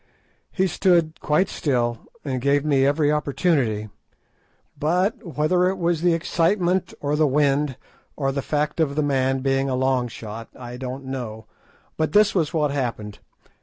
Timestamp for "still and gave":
1.47-2.65